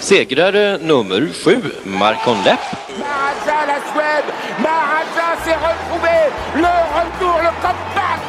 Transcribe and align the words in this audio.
Segrare 0.00 0.78
nummer 0.78 1.28
sju, 1.32 1.56
Marcon 1.84 2.42
Lepp. 2.44 2.60
Maharaja, 2.98 3.66
la 3.70 3.78
Suède. 3.92 4.28
Maharaja 4.58 5.28
s'est 5.44 5.60
retrouvé. 5.68 6.18
Le 6.56 6.74
retour, 6.96 7.36
le 7.46 7.52
comeback 7.64 8.22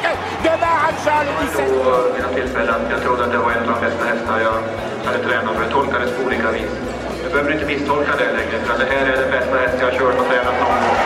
de 0.43 0.49
Maharaja 0.63 1.23
le 1.23 1.31
17. 1.47 1.65
Vid 2.13 2.23
några 2.23 2.33
tillfällen. 2.35 2.81
Jag 2.89 3.01
trodde 3.01 3.23
att 3.23 3.31
det 3.31 3.37
var 3.37 3.51
en 3.51 3.69
av 3.69 3.75
de 3.75 3.85
bästa 3.85 4.05
hästar 4.05 4.39
jag 4.39 4.57
hade 5.05 5.23
tränat 5.23 5.55
för. 5.55 5.63
Det 5.63 5.71
tolkades 5.71 6.11
på 6.17 6.23
olika 6.23 6.51
vis. 6.51 6.71
Du 7.23 7.29
behöver 7.29 7.51
inte 7.53 7.65
misstolka 7.65 8.11
det 8.17 8.31
längre. 8.37 8.65
För 8.65 8.79
det 8.79 8.85
här 8.91 9.05
är 9.05 9.17
den 9.21 9.31
bästa 9.31 9.57
häst 9.57 9.75
jag 9.79 9.85
har 9.91 9.97
kört 9.99 10.19
och 10.19 10.27
tränat 10.27 10.59
någon 10.59 10.79
gång. 10.83 10.97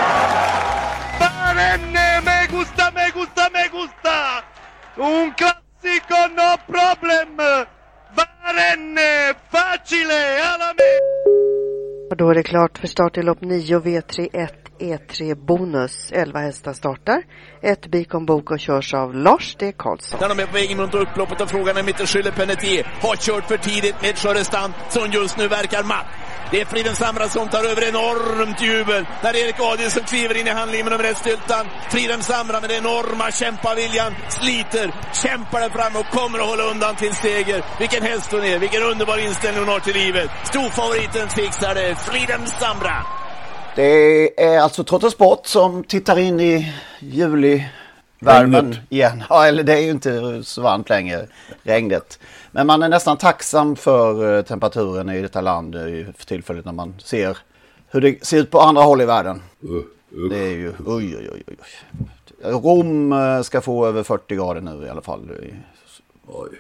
Barenne, 1.20 2.22
me 2.26 2.38
gusta, 2.58 2.92
me 2.96 3.06
gusta, 3.14 3.44
me 3.54 3.64
gusta! 3.78 4.18
Un 4.98 5.32
classico, 5.40 6.20
no 6.40 6.50
problem! 6.74 7.38
Barenne, 8.16 8.94
me! 8.96 9.45
Och 12.10 12.18
då 12.18 12.30
är 12.30 12.36
det 12.36 12.44
klart 12.44 12.78
för 12.78 12.88
start 12.88 13.18
i 13.18 13.22
lopp 13.22 13.42
9 13.42 13.80
V31 13.80 14.50
E3 14.80 15.36
Bonus. 15.36 16.12
11 16.12 16.40
hästar 16.40 16.74
startar. 16.74 17.24
Ett 17.62 17.88
Bikon 17.88 18.26
Bok 18.26 18.52
och 18.52 18.60
körs 18.60 18.94
av 18.94 19.16
Lars 19.16 19.56
D. 19.60 19.74
Karlsson. 19.78 20.20
När 20.22 20.30
de 20.30 20.40
är 20.40 20.46
på 20.46 20.54
väg 20.54 20.78
mot 20.78 20.94
upploppet 20.94 21.42
och 21.42 21.50
frågan 21.50 21.78
är 21.78 21.82
om 21.82 21.88
inte 21.88 22.04
Schüller 22.04 22.32
Pelletier 22.32 22.88
har 23.02 23.16
kört 23.16 23.48
för 23.48 23.58
tidigt 23.58 24.02
med 24.02 24.18
Sjörestam 24.18 24.74
som 24.90 25.12
just 25.12 25.38
nu 25.38 25.48
verkar 25.48 25.84
matt. 25.84 26.06
Det 26.52 26.62
är 26.62 26.66
Friden 26.66 26.96
Samra 26.96 27.30
som 27.30 27.50
tar 27.50 27.64
över 27.64 27.88
enormt 27.90 28.62
jubel 28.62 29.06
när 29.24 29.36
Erik 29.36 29.56
Adielsson 29.60 30.04
kliver 30.04 30.38
in 30.38 30.48
i 30.48 30.50
handlingen 30.50 30.86
med 30.86 30.92
nummer 30.92 31.12
ett 31.12 31.18
Styltan. 31.18 31.66
Friden 31.90 32.24
Samra 32.24 32.62
med 32.62 32.70
den 32.70 32.78
enorma 32.78 33.32
kämpaviljan 33.32 34.16
sliter, 34.30 34.94
kämpar 35.14 35.60
där 35.60 35.70
fram 35.70 35.96
och 35.96 36.06
kommer 36.06 36.40
att 36.40 36.48
hålla 36.48 36.64
undan 36.64 36.96
till 36.96 37.16
seger. 37.16 37.66
Vilken 37.80 38.04
häst 38.04 38.32
hon 38.32 38.44
är, 38.44 38.60
vilken 38.60 38.84
underbar 38.84 39.18
inställning 39.18 39.60
hon 39.60 39.74
har 39.74 39.80
till 39.80 39.94
livet. 39.94 40.30
Storfavoriten 40.44 41.30
fixar 41.30 41.76
det, 41.76 41.96
Friden 41.96 42.48
Samra. 42.48 43.06
Det 43.76 44.44
är 44.44 44.60
alltså 44.60 44.84
Trotto 44.84 45.12
Sport 45.12 45.46
som 45.48 45.84
tittar 45.84 46.20
in 46.20 46.40
i 46.40 46.74
juli 47.00 47.64
julivärmen 48.20 48.76
igen. 48.90 49.24
Ja, 49.30 49.48
eller 49.48 49.64
det 49.64 49.74
är 49.74 49.82
ju 49.82 49.92
inte 49.92 50.44
så 50.44 50.62
varmt 50.62 50.90
längre, 50.90 51.28
regnet. 51.64 52.20
Men 52.52 52.68
man 52.68 52.84
är 52.84 52.90
nästan 52.90 53.18
tacksam 53.18 53.76
för 53.76 54.38
eh, 54.38 54.42
temperaturen 54.42 55.10
i 55.10 55.22
detta 55.22 55.42
land 55.42 55.76
eh, 55.76 55.82
för 56.18 56.26
tillfället 56.26 56.66
när 56.66 56.72
man 56.72 56.96
ser 57.04 57.38
hur 57.88 58.02
det 58.02 58.26
ser 58.26 58.38
ut 58.38 58.52
på 58.52 58.60
andra 58.60 58.82
håll 58.82 59.02
i 59.02 59.06
världen. 59.06 59.42
Det 60.30 60.38
är 60.38 60.52
ju, 60.52 60.74
oj, 60.86 61.18
oj, 61.18 61.30
oj, 61.34 61.44
oj. 61.48 61.58
Rom 62.44 63.14
eh, 63.14 63.42
ska 63.42 63.62
få 63.62 63.86
över 63.86 64.04
40 64.04 64.36
grader 64.36 64.62
nu 64.62 64.86
i 64.86 64.90
alla 64.90 65.02
fall. 65.02 65.32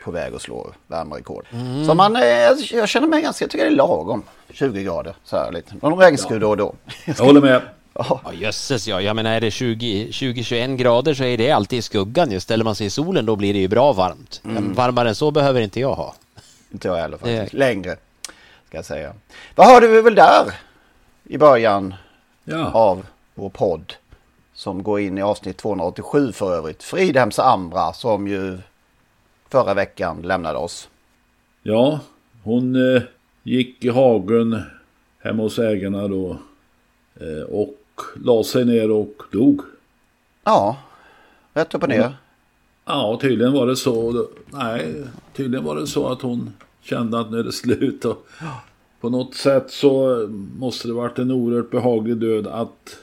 På 0.03 0.11
väg 0.11 0.35
att 0.35 0.41
slå 0.41 0.71
värmerekord. 0.87 1.45
Mm. 1.51 1.85
Så 1.85 1.93
man, 1.93 2.17
jag 2.71 2.89
känner 2.89 3.07
mig 3.07 3.21
ganska, 3.21 3.43
jag 3.43 3.51
tycker 3.51 3.65
det 3.65 3.71
är 3.71 3.75
lagom. 3.75 4.23
20 4.49 4.83
grader 4.83 5.15
så 5.23 5.37
här 5.37 5.51
lite. 5.51 5.75
Någon 5.81 5.99
regnskur 5.99 6.39
då 6.39 6.49
och 6.49 6.57
då. 6.57 6.73
Jag 7.05 7.15
håller 7.15 7.41
med. 7.41 7.61
Ja. 7.97 8.21
Ja, 8.25 8.33
jösses 8.33 8.87
ja. 8.87 9.01
Jag 9.01 9.15
menar 9.15 9.31
är 9.31 9.41
det 9.41 9.51
20, 9.51 10.07
20-21 10.11 10.75
grader 10.75 11.13
så 11.13 11.23
är 11.23 11.37
det 11.37 11.51
alltid 11.51 11.79
i 11.79 11.81
skuggan 11.81 12.31
ju. 12.31 12.39
Ställer 12.39 12.63
man 12.63 12.75
sig 12.75 12.87
i 12.87 12.89
solen 12.89 13.25
då 13.25 13.35
blir 13.35 13.53
det 13.53 13.59
ju 13.59 13.67
bra 13.67 13.93
varmt. 13.93 14.41
Mm. 14.45 14.73
Varmare 14.73 15.09
än 15.09 15.15
så 15.15 15.31
behöver 15.31 15.61
inte 15.61 15.79
jag 15.79 15.93
ha. 15.95 16.15
Inte 16.71 16.87
jag 16.87 16.95
heller 16.95 17.17
faktiskt. 17.17 17.51
Det- 17.51 17.57
Längre. 17.57 17.95
Ska 18.67 18.77
jag 18.77 18.85
säga. 18.85 19.13
Vad 19.55 19.67
hörde 19.67 19.87
vi 19.87 20.01
väl 20.01 20.15
där? 20.15 20.53
I 21.23 21.37
början 21.37 21.93
Ja. 22.43 22.71
av 22.71 23.05
vår 23.35 23.49
podd. 23.49 23.93
Som 24.53 24.83
går 24.83 24.99
in 24.99 25.17
i 25.17 25.21
avsnitt 25.21 25.57
287 25.57 26.31
för 26.31 26.55
övrigt. 26.55 26.83
Fridhems 26.83 27.39
Ambra 27.39 27.93
som 27.93 28.27
ju 28.27 28.57
förra 29.49 29.73
veckan 29.73 30.21
lämnade 30.21 30.57
oss. 30.59 30.89
Ja, 31.63 31.99
hon 32.43 32.95
eh, 32.95 33.01
gick 33.43 33.85
i 33.85 33.89
hagen 33.89 34.61
hemma 35.23 35.43
hos 35.43 35.59
ägarna 35.59 36.07
då. 36.07 36.37
Eh, 37.21 37.43
och 37.49 37.69
la 38.15 38.43
sig 38.43 38.65
ner 38.65 38.91
och 38.91 39.21
dog. 39.31 39.61
Ja, 40.43 40.77
rätt 41.53 41.75
upp 41.75 41.83
och 41.83 41.89
ner. 41.89 42.17
Ja, 42.85 43.19
tydligen 43.21 43.53
var 43.53 43.67
det 43.67 43.75
så. 43.75 44.27
Nej, 44.51 45.03
tydligen 45.33 45.65
var 45.65 45.75
det 45.75 45.87
så 45.87 46.07
att 46.07 46.21
hon 46.21 46.53
kände 46.81 47.19
att 47.19 47.31
nu 47.31 47.39
är 47.39 47.43
det 47.43 47.51
slut. 47.51 48.05
Och 48.05 48.27
på 49.01 49.09
något 49.09 49.35
sätt 49.35 49.71
så 49.71 50.25
måste 50.57 50.87
det 50.87 50.93
varit 50.93 51.19
en 51.19 51.31
oerhört 51.31 51.71
behaglig 51.71 52.17
död 52.17 52.47
att 52.47 52.97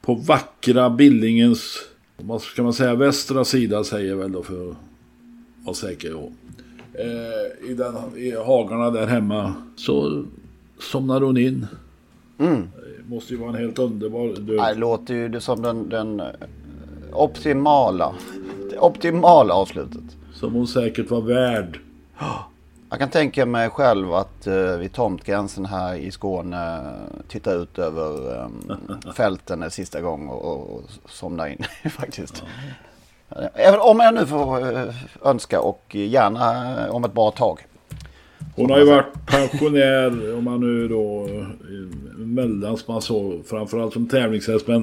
på 0.00 0.14
vackra 0.14 0.90
Billingens, 0.90 1.78
vad 2.16 2.42
ska 2.42 2.62
man 2.62 2.72
säga, 2.72 2.94
västra 2.94 3.44
sida 3.44 3.84
säger 3.84 4.14
väl 4.14 4.32
då 4.32 4.42
för 4.42 4.70
att 4.70 4.76
vara 5.64 5.74
säker. 5.74 6.10
Då. 6.10 6.32
Eh, 6.94 7.70
i, 7.70 7.74
den, 7.74 7.94
I 8.16 8.30
hagarna 8.30 8.90
där 8.90 9.06
hemma 9.06 9.54
så 9.76 10.24
somnar 10.78 11.20
hon 11.20 11.36
in. 11.36 11.66
Mm. 12.38 12.68
Måste 13.08 13.32
ju 13.32 13.40
vara 13.40 13.48
en 13.48 13.54
helt 13.54 13.78
underbar 13.78 14.28
död. 14.28 14.56
Det 14.56 14.74
låter 14.74 15.14
ju 15.14 15.40
som 15.40 15.62
den, 15.62 15.88
den 15.88 16.20
eh, 16.20 16.26
optimala, 17.12 18.14
det 18.70 18.78
optimala 18.78 19.54
avslutet. 19.54 20.02
Som 20.32 20.54
hon 20.54 20.66
säkert 20.66 21.10
var 21.10 21.20
värd. 21.20 21.80
Jag 22.90 22.98
kan 22.98 23.10
tänka 23.10 23.46
mig 23.46 23.70
själv 23.70 24.14
att 24.14 24.46
uh, 24.46 24.76
vid 24.76 24.92
tomtgränsen 24.92 25.66
här 25.66 25.94
i 25.94 26.10
Skåne 26.10 26.76
eh, 26.76 27.22
titta 27.28 27.52
ut 27.52 27.78
över 27.78 28.40
um, 28.44 28.72
fälten 29.16 29.62
en 29.62 29.70
sista 29.70 30.00
gång 30.00 30.28
och, 30.28 30.44
och, 30.44 30.74
och 30.74 30.82
somna 31.08 31.48
in 31.48 31.64
faktiskt. 31.90 32.42
Även 33.54 33.80
om 33.80 34.00
jag 34.00 34.14
nu 34.14 34.26
får 34.26 34.76
eh, 34.76 34.94
önska 35.22 35.60
och 35.60 35.94
gärna 35.94 36.76
eh, 36.84 36.94
om 36.94 37.04
ett 37.04 37.14
bra 37.14 37.30
tag. 37.30 37.66
Hon 38.56 38.70
har 38.70 38.78
ju 38.78 38.84
varit 38.84 39.26
pensionär 39.26 40.34
om 40.36 40.44
man 40.44 40.60
nu 40.60 40.88
då 40.88 41.26
eh, 41.28 41.46
meldans 42.16 42.88
man 42.88 43.02
så 43.02 43.40
framförallt 43.46 43.92
som 43.92 44.06
tävlingshäst 44.08 44.66
men 44.66 44.80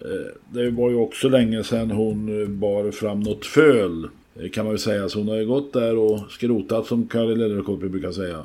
eh, 0.00 0.32
det 0.50 0.70
var 0.70 0.90
ju 0.90 0.96
också 0.96 1.28
länge 1.28 1.64
sedan 1.64 1.90
hon 1.90 2.42
eh, 2.42 2.48
bar 2.48 2.90
fram 2.90 3.20
något 3.20 3.46
föl 3.46 4.08
kan 4.52 4.64
man 4.64 4.74
ju 4.74 4.78
säga 4.78 5.08
så 5.08 5.18
hon 5.18 5.28
har 5.28 5.36
ju 5.36 5.46
gått 5.46 5.72
där 5.72 5.96
och 5.96 6.20
skrotat 6.30 6.86
som 6.86 7.06
Karin 7.08 7.38
Liljekorpi 7.38 7.88
brukar 7.88 8.12
säga. 8.12 8.38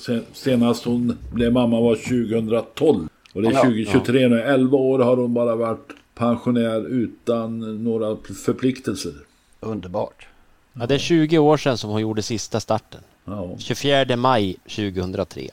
Sen- 0.00 0.24
Senast 0.32 0.84
hon 0.84 1.16
blev 1.34 1.52
mamma 1.52 1.80
var 1.80 1.94
2012 1.94 3.08
och 3.32 3.42
det 3.42 3.48
är 3.48 3.52
Ja, 3.52 3.60
2023 3.62 4.28
nu. 4.28 4.40
11 4.40 4.76
år 4.78 4.98
har 4.98 5.16
hon 5.16 5.34
bara 5.34 5.56
varit 5.56 5.88
pensionär 6.14 6.86
utan 6.88 7.84
några 7.84 8.16
förpliktelser. 8.44 9.12
Underbart. 9.60 10.26
Ja, 10.72 10.86
det 10.86 10.94
är 10.94 10.98
20 10.98 11.38
år 11.38 11.56
sedan 11.56 11.78
som 11.78 11.90
hon 11.90 12.00
gjorde 12.00 12.22
sista 12.22 12.60
starten. 12.60 13.00
Ja. 13.24 13.56
24 13.58 14.16
maj 14.16 14.56
2003. 14.62 15.48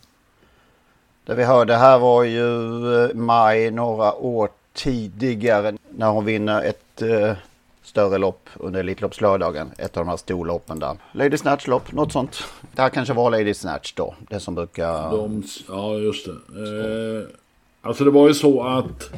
Det 1.26 1.36
vi 1.36 1.44
hörde 1.44 1.76
här 1.76 2.00
var 2.00 2.24
ju 2.24 3.04
eh, 3.04 3.16
maj 3.16 3.72
några 3.72 4.14
år 4.14 4.50
tidigare 4.74 5.74
när 5.90 6.10
hon 6.10 6.26
vinner 6.26 6.64
ett 6.64 7.02
eh, 7.02 7.34
större 7.84 8.18
lopp 8.18 8.50
under 8.54 8.80
Elitloppslördagen. 8.80 9.72
Ett 9.78 9.98
av 9.98 10.06
de 10.06 10.10
här 10.10 10.18
storloppen 10.18 10.80
där. 10.80 10.98
Lady 11.12 11.38
Snatch 11.38 11.68
lopp, 11.68 11.92
något 11.92 12.12
sånt. 12.12 12.44
Det 12.76 12.82
här 12.82 12.90
kanske 12.90 13.14
var 13.14 13.32
Lady 13.32 13.54
Snatch 13.54 13.94
då. 13.94 14.16
Det 14.30 14.40
som 14.40 14.56
brukar... 14.56 15.12
De, 15.12 15.44
ja, 15.68 15.94
just 15.94 16.26
det. 16.26 16.32
Eh, 16.32 17.28
alltså 17.82 18.04
det 18.04 18.12
var 18.12 18.28
ju 18.28 18.34
så 18.34 18.64
att 18.64 19.10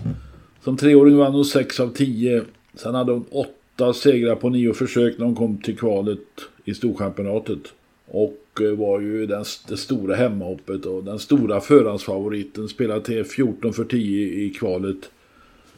som 0.63 0.77
treåring 0.77 1.18
vann 1.18 1.33
hon 1.33 1.45
6 1.45 1.80
av 1.80 1.94
10. 1.94 2.44
Sen 2.75 2.95
hade 2.95 3.12
hon 3.12 3.25
åtta 3.31 3.94
segrar 3.94 4.36
på 4.36 4.50
nio 4.50 4.74
försök 4.74 5.18
när 5.18 5.25
hon 5.25 5.36
kom 5.36 5.57
till 5.57 5.77
kvalet 5.77 6.19
i 6.65 6.74
Storchampionatet. 6.74 7.59
Och 8.07 8.33
Eh, 8.59 8.77
var 8.77 9.00
ju 9.00 9.25
den, 9.25 9.45
det 9.68 9.77
stora 9.77 10.15
hemmahoppet 10.15 10.86
och 10.86 11.03
den 11.03 11.19
stora 11.19 11.62
förhandsfavoriten. 11.62 12.68
Spelade 12.68 13.01
till 13.01 13.24
14 13.24 13.74
för 13.74 13.86
10 13.86 14.45
i 14.45 14.50
kvalet. 14.50 14.98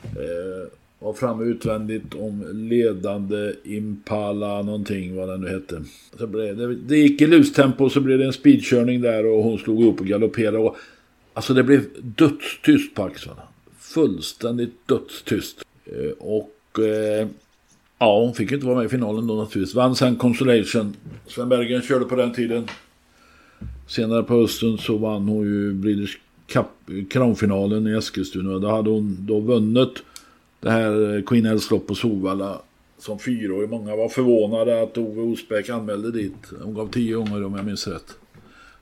Eh, 0.03 0.69
var 0.99 1.13
framme 1.13 1.43
utvändigt 1.43 2.13
om 2.15 2.45
ledande 2.53 3.53
Impala 3.63 4.61
någonting 4.61 5.15
vad 5.15 5.29
den 5.29 5.41
nu 5.41 5.47
hette. 5.47 5.83
Så 6.17 6.27
blev 6.27 6.57
det, 6.57 6.75
det 6.75 6.97
gick 6.97 7.21
i 7.21 7.27
lustempo 7.27 7.89
så 7.89 8.01
blev 8.01 8.19
det 8.19 8.25
en 8.25 8.33
speedkörning 8.33 9.01
där 9.01 9.25
och 9.25 9.43
hon 9.43 9.57
slog 9.57 9.85
upp 9.85 9.99
och 9.99 10.07
galopperade. 10.07 10.57
Och, 10.57 10.75
alltså 11.33 11.53
det 11.53 11.63
blev 11.63 11.85
dödstyst 12.01 12.95
på 12.95 13.03
axlarna. 13.03 13.41
Fullständigt 13.79 14.87
dödstyst. 14.87 15.65
Eh, 15.85 16.11
och 16.19 16.79
eh, 16.79 17.27
ja, 18.03 18.19
hon 18.19 18.33
fick 18.33 18.51
inte 18.51 18.65
vara 18.65 18.75
med 18.75 18.85
i 18.85 18.89
finalen 18.89 19.27
då 19.27 19.35
naturligtvis. 19.35 19.75
Vann 19.75 19.95
sen 19.95 20.15
Consolation. 20.15 20.95
Sven 21.27 21.49
Bergen 21.49 21.81
körde 21.81 22.05
på 22.05 22.15
den 22.15 22.33
tiden. 22.33 22.67
Senare 23.87 24.23
på 24.23 24.33
hösten 24.33 24.77
så 24.77 24.97
vann 24.97 25.27
hon 25.27 25.45
ju 25.45 25.73
British 25.73 26.17
Cup, 26.47 26.65
kronfinalen 27.09 27.87
i 27.87 27.91
Eskilstuna. 27.91 28.59
Då 28.59 28.67
hade 28.67 28.89
hon 28.89 29.17
då 29.19 29.39
vunnit 29.39 30.03
det 30.59 30.71
här 30.71 31.15
eh, 31.15 31.21
Queen 31.23 31.45
Ells 31.45 31.71
lopp 31.71 31.87
på 31.87 31.95
Solvalla 31.95 32.61
som 32.97 33.19
fyraårig. 33.19 33.69
Många 33.69 33.95
var 33.95 34.09
förvånade 34.09 34.81
att 34.81 34.97
Ove 34.97 35.21
Osbeck 35.21 35.69
anmälde 35.69 36.11
dit. 36.11 36.51
Hon 36.63 36.73
gav 36.73 36.91
tio 36.91 37.15
gånger 37.15 37.43
om 37.43 37.55
jag 37.55 37.65
minns 37.65 37.87
rätt. 37.87 38.15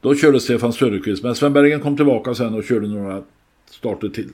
Då 0.01 0.15
körde 0.15 0.39
Stefan 0.39 0.73
Söderqvist. 0.73 1.23
Men 1.23 1.35
Sven 1.35 1.53
Bergen 1.53 1.79
kom 1.79 1.97
tillbaka 1.97 2.35
sen 2.35 2.53
och 2.53 2.63
körde 2.63 2.87
några 2.87 3.23
starter 3.69 4.09
till. 4.09 4.29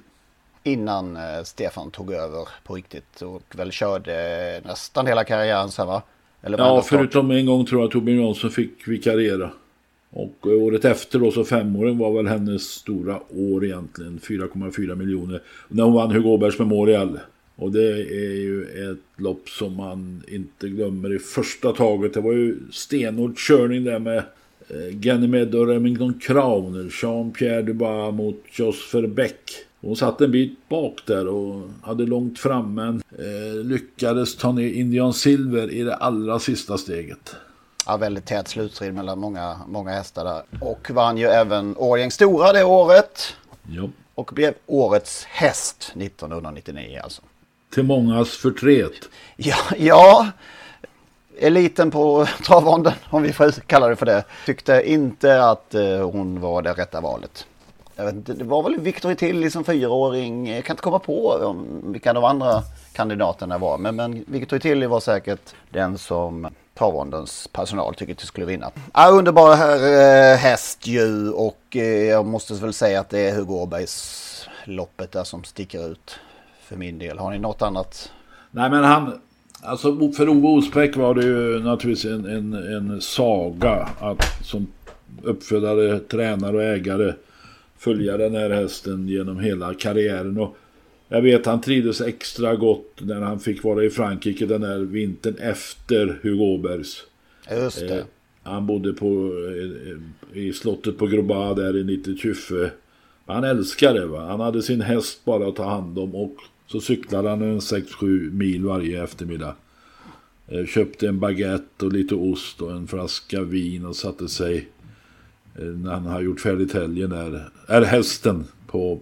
Innan 0.68 1.18
eh, 1.18 1.44
Stefan 1.44 1.92
tog 1.92 2.14
över 2.14 2.48
på 2.64 2.76
riktigt 2.76 3.22
och 3.22 3.44
väl 3.56 3.72
körde 3.72 4.62
nästan 4.66 5.08
hela 5.08 5.24
karriären 5.24 5.72
sen 5.72 5.88
va? 5.88 6.02
Eller 6.42 6.58
ja, 6.58 6.82
förutom 6.82 7.32
en 7.32 7.46
gång 7.46 7.66
tror 7.66 7.82
jag 7.82 7.92
Torbjörn 7.92 8.22
Jansson 8.22 8.52
fick 8.52 8.88
vikariera. 8.88 9.50
Och 10.10 10.48
året 10.48 10.86
efter 10.86 11.20
då 11.20 11.32
så 11.32 11.44
femåringen 11.44 11.98
var 11.98 12.12
väl 12.12 12.28
hennes 12.28 12.64
stora 12.64 13.20
år 13.30 13.66
egentligen. 13.66 14.20
4,4 14.20 14.96
miljoner. 14.96 15.42
När 15.68 15.84
hon 15.84 15.94
vann 15.94 16.12
Hugo 16.12 16.30
Åbergs 16.30 16.60
Memorial. 16.60 17.20
Och 17.56 17.72
det 17.72 17.92
är 18.00 18.36
ju 18.36 18.64
ett 18.64 19.22
lopp 19.22 19.50
som 19.50 19.76
man 19.76 20.24
inte 20.28 20.70
glömmer 20.70 21.16
i 21.16 21.20
första 21.20 21.72
taget. 21.72 22.14
Det 22.14 22.22
var 22.22 22.34
ju 22.34 22.58
stenhård 22.72 23.38
körning 23.38 23.84
där 23.84 24.00
med 24.00 24.18
eh, 24.70 24.90
Ganymede 24.92 25.60
och 25.60 25.68
Remington 25.68 26.20
Crowner. 26.20 26.90
Jean-Pierre 26.90 27.62
Dubois 27.62 28.14
mot 28.14 28.44
Jos 28.52 28.94
Verbeck. 28.94 29.67
Hon 29.82 29.96
satt 29.96 30.22
en 30.22 30.32
bit 30.32 30.70
bak 30.70 31.02
där 31.06 31.28
och 31.28 31.70
hade 31.82 32.06
långt 32.06 32.40
fram 32.40 32.74
men 32.74 33.04
eh, 33.12 33.66
lyckades 33.66 34.38
ta 34.38 34.52
ner 34.52 34.68
Indian 34.68 35.14
Silver 35.14 35.72
i 35.72 35.84
det 35.84 35.96
allra 35.96 36.40
sista 36.40 36.78
steget. 36.78 37.36
Ja, 37.86 37.98
väldigt 37.98 38.26
tät 38.26 38.48
slutstrid 38.48 38.94
mellan 38.94 39.20
många, 39.20 39.60
många 39.68 39.92
hästar 39.92 40.26
där. 40.26 40.44
Och 40.62 40.92
vann 40.92 41.18
ju 41.18 41.26
även 41.26 41.78
Årjäng 41.78 42.12
Stora 42.12 42.54
det 42.54 42.64
året. 42.64 43.36
Ja. 43.70 43.90
Och 44.16 44.32
blev 44.34 44.54
årets 44.66 45.26
häst 45.26 45.92
1999 45.96 47.00
alltså. 47.04 47.22
Till 47.74 47.84
mångas 47.84 48.30
förtret. 48.30 49.10
Ja, 49.36 49.58
ja. 49.78 50.28
Eliten 51.40 51.92
på 51.92 52.28
travronden, 52.46 52.94
om 53.10 53.24
vi 53.24 53.34
får 53.34 53.52
kalla 53.52 53.88
det 53.88 53.96
för 53.96 54.06
det, 54.06 54.24
tyckte 54.46 54.84
inte 54.86 55.44
att 55.44 55.76
eh, 55.76 56.10
hon 56.12 56.42
var 56.42 56.62
det 56.62 56.74
rätta 56.74 57.02
valet. 57.02 57.46
Jag 57.98 58.06
vet 58.06 58.16
inte, 58.16 58.34
det 58.34 58.44
var 58.44 58.64
väl 58.64 58.80
Victor 58.80 59.14
Tilly 59.14 59.34
som 59.34 59.42
liksom, 59.42 59.64
fyraåring. 59.64 60.50
Jag 60.50 60.66
kan 60.66 60.74
inte 60.74 60.84
komma 60.84 61.00
på 61.00 61.56
vilka 61.84 62.14
de 62.14 62.24
andra 62.24 62.64
kandidaterna 62.94 63.58
var. 63.58 63.78
Men, 63.78 63.96
men 63.96 64.26
Victor 64.28 64.60
Tilly 64.60 64.86
var 64.86 65.00
säkert 65.00 65.54
den 65.70 65.98
som 65.98 66.48
Travondens 66.74 67.50
personal 67.52 67.96
tycker 67.96 68.14
att 68.14 68.20
det 68.20 68.26
skulle 68.26 68.46
vinna. 68.46 68.72
Ja, 68.94 69.10
underbar 69.12 69.56
här, 69.56 69.78
eh, 70.34 70.38
häst 70.38 70.88
ju 70.88 71.30
och 71.30 71.62
eh, 71.76 71.82
jag 71.84 72.26
måste 72.26 72.54
väl 72.54 72.74
säga 72.74 73.00
att 73.00 73.10
det 73.10 73.20
är 73.20 73.36
Hugo 73.36 73.54
Åbergs 73.54 74.48
loppet 74.66 75.12
där 75.12 75.24
som 75.24 75.44
sticker 75.44 75.92
ut 75.92 76.20
för 76.62 76.76
min 76.76 77.00
del. 77.00 77.20
Har 77.20 77.32
ni 77.32 77.40
något 77.40 77.62
annat? 77.62 78.12
Nej 78.52 78.70
men 78.70 78.84
han, 78.84 79.22
alltså 79.62 80.12
för 80.12 80.30
Ove 80.30 80.48
Osbeck 80.48 80.96
var 80.96 81.14
det 81.14 81.24
ju 81.24 81.60
naturligtvis 81.64 82.12
en, 82.12 82.26
en, 82.26 82.54
en 82.54 83.02
saga 83.02 83.90
att 84.00 84.46
som 84.46 84.68
uppfödare, 85.24 86.00
tränare 86.00 86.56
och 86.56 86.64
ägare 86.64 87.14
följa 87.78 88.18
den 88.18 88.36
här 88.36 88.50
hästen 88.50 89.08
genom 89.08 89.40
hela 89.40 89.74
karriären. 89.74 90.38
Och 90.38 90.58
jag 91.10 91.22
vet 91.22 91.46
han 91.46 91.62
trivdes 91.62 92.02
extra 92.02 92.56
gott 92.56 93.02
när 93.02 93.22
han 93.22 93.40
fick 93.40 93.64
vara 93.64 93.84
i 93.84 93.90
Frankrike 93.90 94.46
den 94.46 94.64
här 94.64 94.80
vintern 94.80 95.36
efter 95.40 96.20
Hugo 96.22 96.44
Åbergs. 96.44 97.04
Just 97.52 97.80
det. 97.80 97.98
Eh, 97.98 98.06
han 98.44 98.68
bodde 98.68 98.94
på, 98.94 99.32
eh, 100.34 100.42
i 100.42 100.54
slottet 100.54 100.98
på 100.98 101.08
Groba 101.08 101.54
där 101.54 101.78
i 101.78 101.84
90 101.84 102.72
Han 103.26 103.44
älskade 103.44 104.00
det 104.00 104.06
va. 104.06 104.26
Han 104.26 104.40
hade 104.40 104.62
sin 104.62 104.82
häst 104.82 105.26
bara 105.26 105.48
att 105.48 105.56
ta 105.56 105.70
hand 105.70 106.00
om 106.00 106.16
och 106.16 106.36
så 106.68 106.82
cyklade 106.82 107.30
han 107.30 107.42
en 107.42 107.60
6-7 107.60 108.32
mil 108.32 108.66
varje 108.66 109.04
eftermiddag. 109.04 109.56
Eh, 110.48 110.66
köpte 110.66 111.08
en 111.08 111.20
baguette 111.20 111.86
och 111.86 111.94
lite 111.94 112.16
ost 112.16 112.62
och 112.62 112.72
en 112.72 112.88
flaska 112.88 113.44
vin 113.44 113.86
och 113.86 113.96
satte 113.96 114.28
sig 114.28 114.68
Eh, 115.58 115.64
när 115.66 115.92
han 115.92 116.06
har 116.06 116.22
gjort 116.22 116.42
färdigt 116.42 116.74
helgen 116.74 117.10
där. 117.10 117.50
Är 117.68 117.82
hästen 117.82 118.44
på 118.68 119.00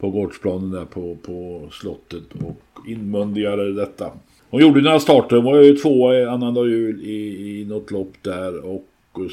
på 0.00 0.10
gårdsplanen 0.10 0.70
där 0.70 0.84
på, 0.84 1.16
på 1.22 1.68
slottet 1.72 2.22
och 2.44 2.88
inmundigade 2.88 3.72
detta. 3.72 4.10
Hon 4.50 4.60
gjorde 4.60 4.80
några 4.80 5.00
starter, 5.00 5.36
hon 5.36 5.44
var 5.44 5.60
ju 5.60 5.76
tvåa 5.76 6.18
i 6.18 6.24
annandag 6.24 6.68
jul 6.68 7.02
i, 7.02 7.60
i 7.60 7.64
något 7.64 7.90
lopp 7.90 8.12
där 8.22 8.64
och 8.64 8.86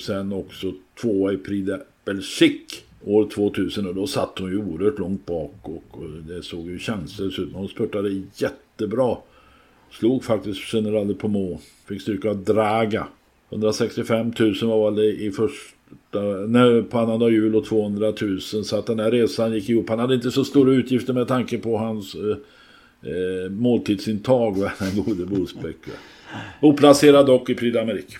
sen 0.05 0.33
också 0.33 0.73
tvåa 1.01 1.33
i 1.33 1.37
Prix 1.37 1.69
d'Appelchic 1.69 2.81
år 3.05 3.29
2000 3.29 3.87
och 3.87 3.95
då 3.95 4.07
satt 4.07 4.39
hon 4.39 4.49
ju 4.49 4.57
oerhört 4.57 4.99
långt 4.99 5.25
bak 5.25 5.55
och 5.63 5.83
det 6.27 6.43
såg 6.43 6.67
ju 6.67 6.79
chanslöst 6.79 7.39
ut. 7.39 7.53
Hon 7.53 7.67
spurtade 7.67 8.23
jättebra. 8.35 9.17
Slog 9.91 10.23
faktiskt 10.23 10.59
Generale 10.59 11.13
Pomo. 11.13 11.59
Fick 11.87 12.01
stryka 12.01 12.29
av 12.29 12.43
Draga. 12.43 13.07
165 13.49 14.33
000 14.39 14.55
var 14.61 14.91
väl 14.91 15.03
i 15.03 15.31
första 15.31 15.76
när, 16.47 16.81
på 16.81 16.99
annandag 16.99 17.29
jul 17.29 17.55
och 17.55 17.65
200 17.65 18.13
000. 18.21 18.41
Så 18.41 18.79
att 18.79 18.85
den 18.85 18.99
här 18.99 19.11
resan 19.11 19.53
gick 19.53 19.69
ihop. 19.69 19.89
Han 19.89 19.99
hade 19.99 20.15
inte 20.15 20.31
så 20.31 20.45
stora 20.45 20.71
utgifter 20.71 21.13
med 21.13 21.27
tanke 21.27 21.57
på 21.57 21.77
hans 21.77 22.15
eh, 22.15 22.21
eh 23.11 23.49
måltidsintag, 23.49 24.57
den 24.79 25.03
gode 25.03 25.25
Bosbäck. 25.25 25.77
Oplacerad 26.61 27.25
dock 27.25 27.49
i 27.49 27.55
Prix 27.55 27.77
d'Amérique. 27.77 28.17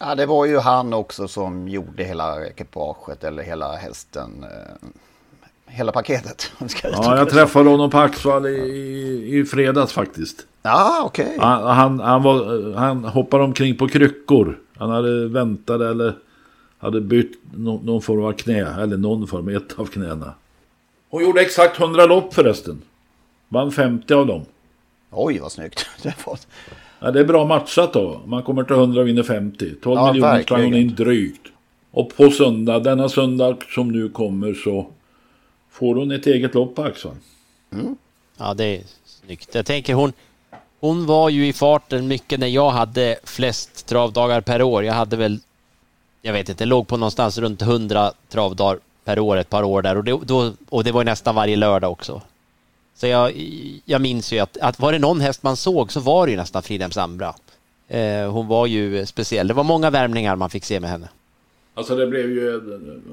Ja, 0.00 0.14
det 0.14 0.26
var 0.26 0.46
ju 0.46 0.58
han 0.58 0.92
också 0.92 1.28
som 1.28 1.68
gjorde 1.68 2.04
hela 2.04 2.46
ekipaget 2.46 3.24
eller 3.24 3.42
hela 3.42 3.76
hästen. 3.76 4.30
Eh, 4.42 4.88
hela 5.66 5.92
paketet. 5.92 6.52
ja, 6.82 7.18
jag 7.18 7.30
träffade 7.30 7.70
honom 7.70 7.90
på 7.90 7.98
Axvall 7.98 8.46
i, 8.46 8.50
i, 8.50 9.38
i 9.38 9.44
fredags 9.44 9.92
faktiskt. 9.92 10.46
Ja, 10.62 11.02
okej. 11.04 11.24
Okay. 11.24 11.38
Han, 11.38 11.62
han, 11.62 12.00
han, 12.00 12.22
var, 12.22 12.72
han 12.74 13.04
hoppade 13.04 13.44
omkring 13.44 13.76
på 13.76 13.88
kryckor. 13.88 14.58
Han 14.76 14.90
hade 14.90 15.28
väntat 15.28 15.80
eller 15.80 16.14
hade 16.82 17.00
bytt 17.00 17.32
någon 17.56 18.02
form 18.02 18.24
av 18.24 18.32
knä. 18.32 18.82
Eller 18.82 18.96
någon 18.96 19.26
form, 19.26 19.48
ett 19.48 19.78
av 19.78 19.86
knäna. 19.86 20.34
Hon 21.10 21.22
gjorde 21.22 21.40
exakt 21.40 21.80
100 21.80 22.06
lopp 22.06 22.34
förresten. 22.34 22.82
Vann 23.48 23.72
50 23.72 24.14
av 24.14 24.26
dem. 24.26 24.44
Oj, 25.10 25.38
vad 25.38 25.52
snyggt. 25.52 25.86
Det, 26.02 26.14
var... 26.26 26.38
ja, 27.00 27.10
det 27.10 27.20
är 27.20 27.24
bra 27.24 27.46
matchat 27.46 27.92
då. 27.92 28.20
Man 28.26 28.42
kommer 28.42 28.64
till 28.64 28.76
100 28.76 29.00
och 29.00 29.08
vinner 29.08 29.22
50. 29.22 29.74
12 29.82 29.96
ja, 29.96 30.12
miljoner 30.12 30.42
sprang 30.42 30.64
hon 30.64 30.74
in 30.74 30.94
drygt. 30.94 31.46
Och 31.90 32.16
på 32.16 32.30
söndag, 32.30 32.78
denna 32.78 33.08
söndag 33.08 33.56
som 33.74 33.92
nu 33.92 34.08
kommer 34.08 34.54
så 34.54 34.86
får 35.70 35.94
hon 35.94 36.10
ett 36.10 36.26
eget 36.26 36.54
lopp 36.54 36.74
på 36.74 36.82
Axel. 36.82 37.10
Mm. 37.72 37.96
Ja, 38.38 38.54
det 38.54 38.64
är 38.64 38.82
snyggt. 39.04 39.54
Jag 39.54 39.66
tänker 39.66 39.94
hon, 39.94 40.12
hon 40.80 41.06
var 41.06 41.28
ju 41.28 41.46
i 41.46 41.52
farten 41.52 42.08
mycket 42.08 42.40
när 42.40 42.46
jag 42.46 42.70
hade 42.70 43.16
flest 43.24 43.86
travdagar 43.86 44.40
per 44.40 44.62
år. 44.62 44.84
Jag 44.84 44.94
hade 44.94 45.16
väl, 45.16 45.40
jag 46.22 46.32
vet 46.32 46.48
inte, 46.48 46.64
låg 46.64 46.88
på 46.88 46.96
någonstans 46.96 47.38
runt 47.38 47.62
100 47.62 48.12
travdagar 48.28 48.78
per 49.04 49.18
år 49.18 49.36
ett 49.36 49.50
par 49.50 49.62
år 49.62 49.82
där 49.82 49.96
och 49.96 50.04
det, 50.04 50.18
då, 50.24 50.52
och 50.68 50.84
det 50.84 50.92
var 50.92 51.00
ju 51.00 51.04
nästan 51.04 51.34
varje 51.34 51.56
lördag 51.56 51.92
också. 51.92 52.22
Så 52.94 53.06
jag, 53.06 53.32
jag 53.84 54.00
minns 54.00 54.32
ju 54.32 54.38
att, 54.38 54.56
att 54.56 54.80
var 54.80 54.92
det 54.92 54.98
någon 54.98 55.20
häst 55.20 55.42
man 55.42 55.56
såg 55.56 55.92
så 55.92 56.00
var 56.00 56.26
det 56.26 56.30
ju 56.30 56.36
nästan 56.36 56.62
Fridhem 56.62 56.90
Sambra. 56.90 57.34
Eh, 57.88 58.30
hon 58.30 58.46
var 58.46 58.66
ju 58.66 59.06
speciell. 59.06 59.46
Det 59.46 59.54
var 59.54 59.64
många 59.64 59.90
värmningar 59.90 60.36
man 60.36 60.50
fick 60.50 60.64
se 60.64 60.80
med 60.80 60.90
henne. 60.90 61.08
Alltså 61.74 61.96
det 61.96 62.06
blev 62.06 62.30
ju, 62.30 62.60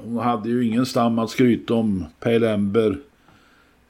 hon 0.04 0.18
hade 0.18 0.50
ju 0.50 0.68
ingen 0.68 0.86
stam 0.86 1.20
att 1.20 1.30
skryta 1.30 1.74
om. 1.74 2.06
Pale 2.20 2.50
Ember, 2.50 2.98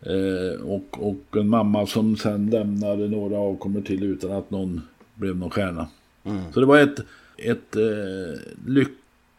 Eh, 0.01 0.61
och, 0.61 1.09
och 1.09 1.37
en 1.37 1.49
mamma 1.49 1.85
som 1.85 2.17
sen 2.17 2.49
lämnade 2.49 3.07
några 3.07 3.37
avkommor 3.37 3.81
till 3.81 4.03
utan 4.03 4.31
att 4.31 4.51
någon 4.51 4.81
blev 5.15 5.35
någon 5.35 5.49
stjärna. 5.49 5.87
Mm. 6.23 6.53
Så 6.53 6.59
det 6.59 6.65
var 6.65 6.77
ett, 6.77 6.99
ett 7.37 7.75
eh, 7.75 8.39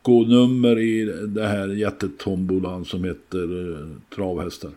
lyckonummer 0.01 0.79
i 0.79 1.05
det 1.27 1.47
här 1.47 1.69
jättetombolan 1.69 2.85
som 2.85 3.05
heter 3.05 3.73
eh, 3.73 4.15
travhästar. 4.17 4.71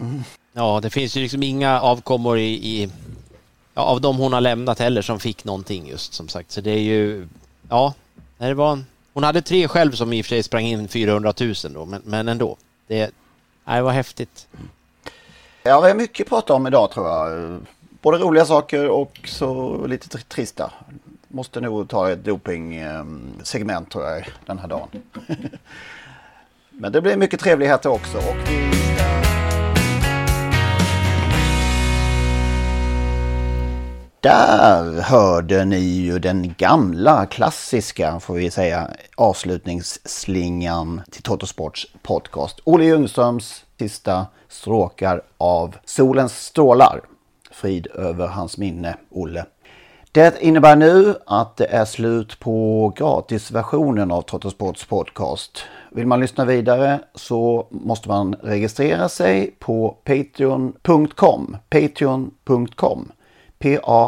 Mm. 0.00 0.22
Ja, 0.52 0.80
det 0.82 0.90
finns 0.90 1.16
ju 1.16 1.20
liksom 1.20 1.42
inga 1.42 1.80
avkommor 1.80 2.38
i, 2.38 2.52
i 2.52 2.88
ja, 3.74 3.82
av 3.82 4.00
de 4.00 4.16
hon 4.16 4.32
har 4.32 4.40
lämnat 4.40 4.78
heller 4.78 5.02
som 5.02 5.20
fick 5.20 5.44
någonting 5.44 5.88
just 5.88 6.14
som 6.14 6.28
sagt. 6.28 6.50
Så 6.50 6.60
det 6.60 6.70
är 6.70 6.82
ju, 6.82 7.28
ja, 7.68 7.94
det 8.38 8.54
var 8.54 8.72
en 8.72 8.84
Hon 9.12 9.24
hade 9.24 9.42
tre 9.42 9.68
själv 9.68 9.92
som 9.92 10.12
i 10.12 10.20
och 10.20 10.24
för 10.24 10.28
sig 10.28 10.42
sprang 10.42 10.64
in 10.64 10.88
400 10.88 11.34
000 11.40 11.54
då, 11.74 11.84
men, 11.84 12.02
men 12.04 12.28
ändå. 12.28 12.56
Det, 12.86 13.10
det 13.64 13.82
var 13.82 13.92
häftigt. 13.92 14.48
Ja, 15.62 15.80
vi 15.80 15.88
har 15.88 15.94
mycket 15.94 16.24
att 16.24 16.28
prata 16.28 16.54
om 16.54 16.66
idag 16.66 16.90
tror 16.90 17.08
jag. 17.08 17.60
Både 18.02 18.18
roliga 18.18 18.44
saker 18.44 18.88
och 18.88 19.20
så 19.24 19.86
lite 19.86 20.08
trista. 20.08 20.72
Måste 21.34 21.60
nog 21.60 21.88
ta 21.88 22.10
ett 22.10 22.24
dopingsegment 22.24 23.86
ehm, 23.86 23.90
tror 23.90 24.04
jag 24.04 24.24
den 24.46 24.58
här 24.58 24.68
dagen. 24.68 24.88
Men 26.70 26.92
det 26.92 27.00
blir 27.00 27.16
mycket 27.16 27.40
trevligheter 27.40 27.90
också. 27.90 28.18
Och. 28.18 28.36
Där 34.20 35.00
hörde 35.00 35.64
ni 35.64 35.78
ju 35.78 36.18
den 36.18 36.54
gamla 36.58 37.26
klassiska, 37.26 38.20
får 38.20 38.34
vi 38.34 38.50
säga, 38.50 38.90
avslutningsslingan 39.16 41.02
till 41.10 41.22
Totosports 41.22 41.86
podcast. 42.02 42.60
Olle 42.64 42.84
Ljungströms 42.84 43.64
sista 43.78 44.26
stråkar 44.48 45.22
av 45.38 45.76
Solens 45.84 46.46
strålar. 46.46 47.00
Frid 47.50 47.86
över 47.86 48.26
hans 48.26 48.58
minne, 48.58 48.96
Olle. 49.10 49.44
Det 50.14 50.42
innebär 50.42 50.76
nu 50.76 51.14
att 51.26 51.56
det 51.56 51.66
är 51.66 51.84
slut 51.84 52.40
på 52.40 52.92
gratisversionen 52.96 54.10
av 54.10 54.22
Trottosports 54.22 54.84
podcast. 54.84 55.62
Vill 55.90 56.06
man 56.06 56.20
lyssna 56.20 56.44
vidare 56.44 57.00
så 57.14 57.66
måste 57.70 58.08
man 58.08 58.34
registrera 58.34 59.08
sig 59.08 59.56
på 59.58 59.96
patreon.com. 60.04 61.56
Patreon.com. 61.70 63.12
P-A-T-R-E-O-N.com. 63.58 64.04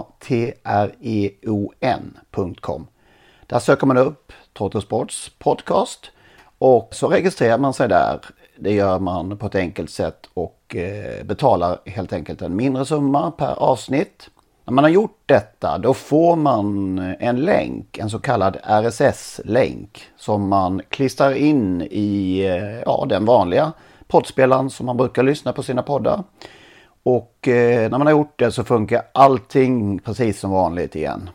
Där 3.47 3.59
söker 3.59 3.87
man 3.87 3.97
upp 3.97 4.33
Trottosports 4.59 5.33
podcast 5.39 6.11
och 6.59 6.89
så 6.93 7.09
registrerar 7.09 7.59
man 7.59 7.75
sig 7.75 7.89
där. 7.89 8.21
Det 8.59 8.73
gör 8.73 8.99
man 8.99 9.39
på 9.39 9.47
ett 9.47 9.55
enkelt 9.55 9.91
sätt 9.91 10.29
och 10.35 10.77
eh, 10.77 11.25
betalar 11.25 11.79
helt 11.87 12.13
enkelt 12.13 12.43
en 12.43 12.57
mindre 12.57 12.85
summa 12.85 13.31
per 13.31 13.63
avsnitt. 13.63 14.31
När 14.67 14.73
man 14.73 14.85
har 14.85 14.91
gjort 14.91 15.23
detta 15.27 15.79
då 15.79 15.95
får 15.95 16.37
man 16.37 16.99
en 16.99 17.37
länk, 17.37 17.99
en 17.99 18.11
så 18.11 18.19
kallad 18.19 18.57
RSS-länk 18.63 20.03
som 20.17 20.49
man 20.49 20.83
klistrar 20.89 21.33
in 21.33 21.83
i 21.91 22.41
eh, 22.41 22.81
ja, 22.87 23.07
den 23.09 23.25
vanliga 23.25 23.73
poddspelaren 24.07 24.71
som 24.71 24.87
man 24.87 24.97
brukar 24.97 25.23
lyssna 25.23 25.53
på 25.53 25.63
sina 25.63 25.83
poddar. 25.83 26.23
Och 27.03 27.49
eh, 27.49 27.91
när 27.91 27.99
man 27.99 28.07
har 28.07 28.11
gjort 28.11 28.39
det 28.39 28.53
så 28.53 28.65
funkar 28.65 29.03
allting 29.13 29.99
precis 29.99 30.41
som 30.41 30.51
vanligt 30.51 30.97
igen. 30.97 31.31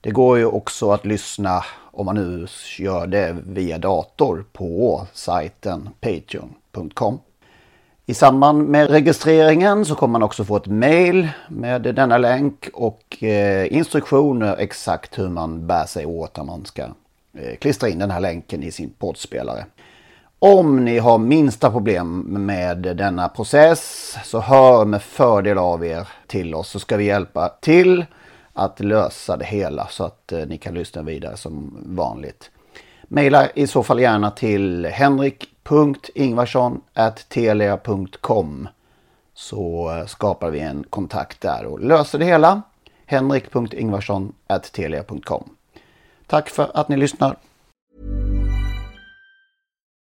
Det 0.00 0.10
går 0.10 0.38
ju 0.38 0.46
också 0.46 0.90
att 0.90 1.06
lyssna 1.06 1.64
om 1.90 2.06
man 2.06 2.14
nu 2.14 2.46
gör 2.78 3.06
det 3.06 3.36
via 3.46 3.78
dator 3.78 4.44
på 4.52 5.06
sajten 5.12 5.88
patreon.com. 6.00 7.18
I 8.10 8.14
samband 8.14 8.68
med 8.68 8.90
registreringen 8.90 9.84
så 9.84 9.94
kommer 9.94 10.12
man 10.12 10.22
också 10.22 10.44
få 10.44 10.56
ett 10.56 10.66
mail 10.66 11.28
med 11.48 11.82
denna 11.82 12.18
länk 12.18 12.68
och 12.72 13.22
eh, 13.22 13.72
instruktioner 13.72 14.56
exakt 14.58 15.18
hur 15.18 15.28
man 15.28 15.66
bär 15.66 15.86
sig 15.86 16.06
åt 16.06 16.36
när 16.36 16.44
man 16.44 16.64
ska 16.64 16.82
eh, 17.34 17.56
klistra 17.60 17.88
in 17.88 17.98
den 17.98 18.10
här 18.10 18.20
länken 18.20 18.62
i 18.62 18.70
sin 18.70 18.90
poddspelare. 18.98 19.64
Om 20.38 20.84
ni 20.84 20.98
har 20.98 21.18
minsta 21.18 21.70
problem 21.70 22.20
med 22.20 22.78
denna 22.78 23.28
process 23.28 24.14
så 24.24 24.40
hör 24.40 24.84
med 24.84 25.02
fördel 25.02 25.58
av 25.58 25.84
er 25.84 26.08
till 26.26 26.54
oss 26.54 26.68
så 26.68 26.78
ska 26.78 26.96
vi 26.96 27.04
hjälpa 27.04 27.48
till 27.48 28.04
att 28.52 28.80
lösa 28.80 29.36
det 29.36 29.44
hela 29.44 29.86
så 29.86 30.04
att 30.04 30.32
eh, 30.32 30.46
ni 30.46 30.58
kan 30.58 30.74
lyssna 30.74 31.02
vidare 31.02 31.36
som 31.36 31.76
vanligt. 31.86 32.50
Maila 33.08 33.48
i 33.54 33.66
så 33.66 33.82
fall 33.82 34.00
gärna 34.00 34.30
till 34.30 34.86
Henrik 34.86 35.48
henrik.ingvarsson.telia.com 35.68 38.68
så 39.34 39.90
eh, 39.90 40.06
skapar 40.06 40.50
vi 40.50 40.60
en 40.60 40.84
kontakt 40.90 41.40
där 41.40 41.66
och 41.66 41.80
löser 41.80 42.18
det 42.18 42.24
hela. 42.24 42.62
henrik.ingvarsson.telia.com 43.06 45.44
Tack 46.26 46.48
för 46.48 46.70
att 46.74 46.88
ni 46.88 46.96
lyssnar. 46.96 47.36